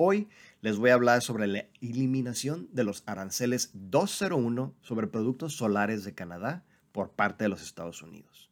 Hoy 0.00 0.28
les 0.60 0.78
voy 0.78 0.90
a 0.90 0.94
hablar 0.94 1.22
sobre 1.22 1.48
la 1.48 1.66
eliminación 1.80 2.68
de 2.70 2.84
los 2.84 3.02
aranceles 3.06 3.70
201 3.74 4.72
sobre 4.80 5.08
productos 5.08 5.56
solares 5.56 6.04
de 6.04 6.14
Canadá 6.14 6.64
por 6.92 7.10
parte 7.10 7.42
de 7.42 7.48
los 7.48 7.62
Estados 7.62 8.00
Unidos. 8.00 8.48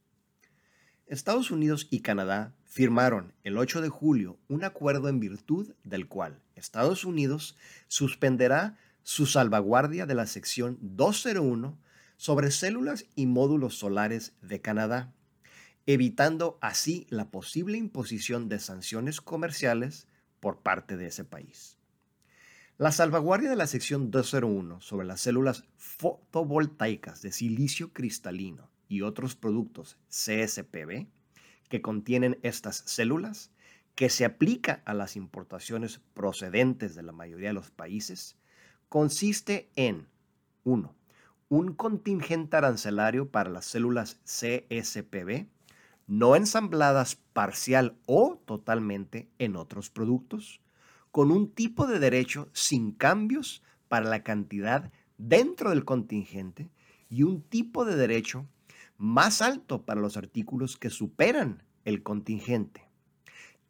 Estados 1.06 1.52
Unidos 1.52 1.87
y 1.88 2.01
Canadá 2.01 2.56
firmaron 2.64 3.32
el 3.45 3.59
8 3.59 3.80
de 3.80 3.88
julio 3.88 4.40
un 4.48 4.64
acuerdo 4.64 5.09
en 5.09 5.20
virtud 5.20 5.73
del 5.84 6.09
cual 6.09 6.42
Estados 6.56 7.04
Unidos 7.04 7.56
suspenderá 7.87 8.76
su 9.04 9.24
salvaguardia 9.24 10.04
de 10.04 10.16
la 10.16 10.26
sección 10.26 10.78
201 10.80 11.78
sobre 12.16 12.51
células 12.51 13.06
y 13.15 13.26
módulos 13.26 13.78
solares 13.78 14.32
de 14.42 14.60
Canadá, 14.60 15.15
evitando 15.87 16.59
así 16.60 17.06
la 17.09 17.30
posible 17.30 17.78
imposición 17.78 18.48
de 18.48 18.59
sanciones 18.59 19.20
comerciales 19.20 20.09
por 20.40 20.60
parte 20.60 20.96
de 20.96 21.06
ese 21.06 21.24
país. 21.24 21.78
La 22.78 22.92
salvaguardia 22.92 23.48
de 23.48 23.56
la 23.56 23.66
sección 23.66 24.10
201 24.10 24.82
sobre 24.82 25.06
las 25.06 25.23
células 25.23 25.65
fotovoltaicas 25.76 27.23
de 27.23 27.32
silicio 27.32 27.92
cristalino 27.92 28.68
y 28.88 29.01
otros 29.01 29.34
productos 29.34 29.96
CSPB 30.10 31.07
que 31.68 31.82
contienen 31.82 32.38
estas 32.42 32.82
células, 32.87 33.51
que 33.95 34.10
se 34.10 34.24
aplica 34.24 34.82
a 34.84 34.92
las 34.92 35.16
importaciones 35.16 36.01
procedentes 36.12 36.95
de 36.95 37.02
la 37.02 37.12
mayoría 37.12 37.48
de 37.48 37.54
los 37.54 37.70
países, 37.70 38.37
consiste 38.88 39.70
en 39.74 40.07
1. 40.64 40.95
Un 41.48 41.73
contingente 41.73 42.57
arancelario 42.57 43.30
para 43.30 43.51
las 43.51 43.64
células 43.64 44.20
CSPB 44.24 45.46
no 46.07 46.37
ensambladas 46.37 47.16
parcial 47.32 47.96
o 48.07 48.40
totalmente 48.45 49.29
en 49.38 49.57
otros 49.57 49.90
productos, 49.90 50.60
con 51.10 51.30
un 51.30 51.51
tipo 51.51 51.87
de 51.87 51.98
derecho 51.98 52.48
sin 52.52 52.93
cambios 52.93 53.63
para 53.88 54.09
la 54.09 54.23
cantidad 54.23 54.93
dentro 55.18 55.71
del 55.71 55.85
contingente 55.85 56.68
y 57.09 57.23
un 57.23 57.43
tipo 57.43 57.85
de 57.85 57.96
derecho 57.96 58.46
más 58.98 59.43
alto 59.43 59.82
para 59.82 60.01
los 60.01 60.16
artículos 60.16 60.76
que 60.76 60.90
superan 60.90 61.63
el 61.85 62.02
contingente. 62.02 62.88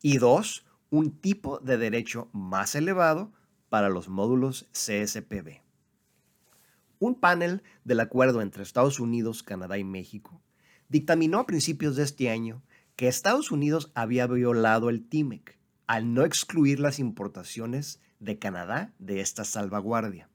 Y 0.03 0.19
dos, 0.19 0.67
un 0.91 1.13
tipo 1.13 1.59
de 1.59 1.79
derecho 1.79 2.29
más 2.33 2.75
elevado 2.75 3.33
para 3.69 3.89
los 3.89 4.09
módulos 4.09 4.69
CSPB. 4.73 5.63
Un 6.99 7.15
panel 7.15 7.63
del 7.85 8.01
acuerdo 8.01 8.41
entre 8.41 8.63
Estados 8.63 9.01
Unidos, 9.01 9.43
Canadá 9.43 9.79
y 9.79 9.85
México 9.85 10.41
dictaminó 10.89 11.41
a 11.41 11.47
principios 11.47 11.97
de 11.97 12.05
este 12.05 12.31
año 12.31 12.63
que 12.97 13.09
Estados 13.09 13.51
Unidos 13.51 13.91
había 13.95 14.27
violado 14.27 14.89
el 14.89 15.07
TIMEC 15.07 15.59
al 15.87 16.15
no 16.15 16.25
excluir 16.25 16.81
las 16.81 16.99
importaciones 16.99 18.01
de 18.19 18.39
Canadá 18.39 18.93
de 18.99 19.21
esta 19.21 19.45
salvaguardia. 19.45 20.29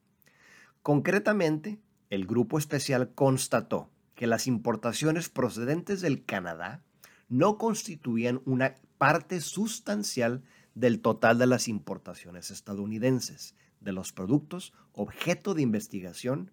Concretamente, 0.82 1.80
el 2.10 2.26
grupo 2.26 2.58
especial 2.58 3.12
constató 3.14 3.90
que 4.16 4.28
las 4.28 4.48
importaciones 4.48 5.30
procedentes 5.30 6.02
del 6.02 6.24
Canadá 6.24 6.84
no 7.30 7.58
constituían 7.58 8.42
una 8.46 8.75
parte 8.98 9.42
sustancial 9.42 10.44
del 10.75 11.02
total 11.02 11.38
de 11.38 11.48
las 11.48 11.68
importaciones 11.68 12.52
estadounidenses 12.52 13.56
de 13.80 13.92
los 13.94 14.14
productos 14.14 14.74
objeto 14.94 15.54
de 15.54 15.62
investigación 15.62 16.52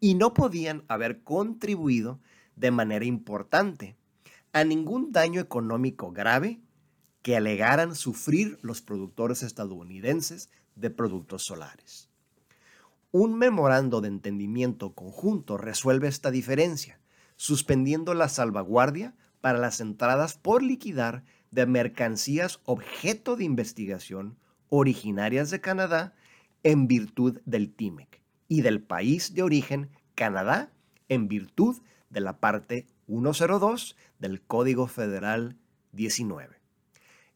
y 0.00 0.14
no 0.14 0.32
podían 0.32 0.84
haber 0.88 1.22
contribuido 1.22 2.20
de 2.58 2.70
manera 2.70 3.04
importante 3.04 3.96
a 4.52 4.64
ningún 4.64 5.12
daño 5.12 5.40
económico 5.40 6.12
grave 6.12 6.60
que 7.22 7.36
alegaran 7.36 7.94
sufrir 7.94 8.58
los 8.62 8.82
productores 8.82 9.42
estadounidenses 9.42 10.50
de 10.74 10.90
productos 10.90 11.44
solares. 11.44 12.08
Un 13.10 13.38
memorando 13.38 14.00
de 14.00 14.08
entendimiento 14.08 14.94
conjunto 14.94 15.56
resuelve 15.56 16.08
esta 16.08 16.30
diferencia, 16.30 17.00
suspendiendo 17.36 18.14
la 18.14 18.28
salvaguardia 18.28 19.14
para 19.40 19.58
las 19.58 19.80
entradas 19.80 20.36
por 20.36 20.62
liquidar 20.62 21.24
de 21.50 21.66
mercancías 21.66 22.60
objeto 22.64 23.36
de 23.36 23.44
investigación 23.44 24.36
originarias 24.68 25.50
de 25.50 25.60
Canadá 25.60 26.14
en 26.62 26.88
virtud 26.88 27.40
del 27.46 27.72
TIMEC 27.72 28.20
y 28.48 28.62
del 28.62 28.82
país 28.82 29.34
de 29.34 29.42
origen 29.42 29.90
Canadá 30.14 30.72
en 31.08 31.28
virtud 31.28 31.80
de 32.10 32.20
la 32.20 32.38
parte 32.40 32.86
102 33.06 33.96
del 34.18 34.42
Código 34.42 34.86
Federal 34.86 35.56
19. 35.92 36.60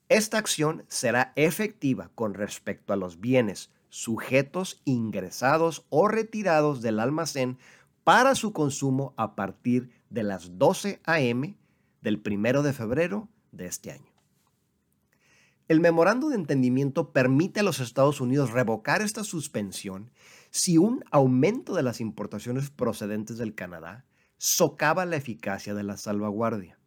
Esta 0.09 0.39
acción 0.39 0.85
será 0.89 1.33
efectiva 1.37 2.11
con 2.15 2.35
respecto 2.35 2.93
a 2.93 2.97
los 2.97 3.21
bienes 3.21 3.71
sujetos 3.89 4.81
ingresados 4.85 5.87
o 5.89 6.09
retirados 6.09 6.83
del 6.83 7.01
almacén 7.01 7.59
para 8.05 8.35
su 8.35 8.53
consumo 8.53 9.15
a 9.17 9.35
partir 9.35 9.91
de 10.11 10.23
las 10.23 10.59
12 10.59 11.01
a.m. 11.05 11.57
del 12.01 12.23
1 12.25 12.63
de 12.63 12.73
febrero 12.73 13.29
de 13.53 13.67
este 13.67 13.93
año. 13.93 14.13
El 15.69 15.81
memorando 15.81 16.29
de 16.29 16.35
entendimiento 16.35 17.13
permite 17.13 17.61
a 17.61 17.63
los 17.63 17.81
Estados 17.81 18.21
Unidos 18.21 18.51
revocar 18.51 19.01
esta 19.01 19.25
suspensión 19.25 20.11
si 20.53 20.77
un 20.77 21.03
aumento 21.11 21.75
de 21.75 21.83
las 21.83 22.01
importaciones 22.03 22.71
procedentes 22.71 23.39
del 23.39 23.55
Canadá 23.55 24.05
socava 24.37 25.07
la 25.07 25.17
eficacia 25.17 25.73
de 25.73 25.83
la 25.83 25.97
salvaguardia. 25.97 26.79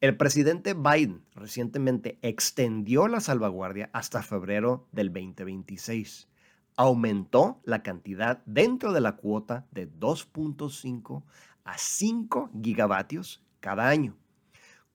El 0.00 0.16
presidente 0.16 0.72
Biden 0.72 1.22
recientemente 1.34 2.18
extendió 2.22 3.06
la 3.06 3.20
salvaguardia 3.20 3.90
hasta 3.92 4.22
febrero 4.22 4.88
del 4.92 5.12
2026. 5.12 6.28
Aumentó 6.76 7.60
la 7.64 7.82
cantidad 7.82 8.42
dentro 8.46 8.92
de 8.92 9.02
la 9.02 9.16
cuota 9.16 9.66
de 9.72 9.90
2.5 9.90 11.22
a 11.64 11.76
5 11.76 12.50
gigavatios 12.62 13.44
cada 13.60 13.88
año. 13.88 14.16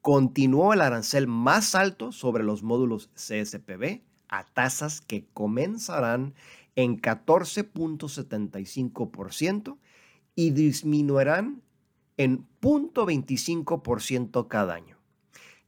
Continuó 0.01 0.73
el 0.73 0.81
arancel 0.81 1.28
más 1.28 1.75
alto 1.75 2.11
sobre 2.11 2.44
los 2.44 2.63
módulos 2.63 3.11
CSPB 3.13 4.01
a 4.31 4.45
tasas 4.45 5.01
que 5.01 5.28
comenzarán 5.34 6.34
en 6.76 7.02
14.75% 7.02 9.78
y 10.36 10.52
disminuirán 10.52 11.64
en 12.18 12.46
0.25% 12.62 14.48
cada 14.48 14.76
año 14.76 14.98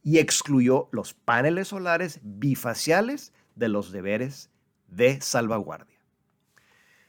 y 0.02 0.18
excluyó 0.18 0.88
los 0.92 1.14
paneles 1.14 1.68
solares 1.68 2.20
bifaciales 2.22 3.32
de 3.56 3.68
los 3.68 3.90
deberes 3.90 4.50
de 4.88 5.20
salvaguardia. 5.20 5.98